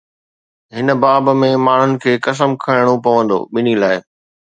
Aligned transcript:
هن 0.75 0.87
باب 1.03 1.27
۾ 1.41 1.49
ماڻهن 1.65 1.93
کي 2.05 2.13
قسم 2.27 2.49
کڻڻو 2.63 2.95
پوندو، 3.05 3.39
ٻنهي 3.53 3.75
لاءِ 3.83 3.97